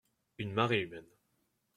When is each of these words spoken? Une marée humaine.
Une 0.39 0.51
marée 0.51 0.79
humaine. 0.81 1.05